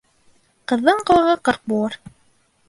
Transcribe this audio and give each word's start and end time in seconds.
Ҡыҙҙың 0.71 1.03
ҡылығы 1.09 1.35
ҡырҡ 1.49 1.61
булыр. 1.75 1.99